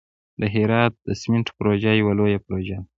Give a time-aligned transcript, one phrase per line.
[0.41, 2.85] د هرات د سمنټو پروژه یوه لویه پروژه ده.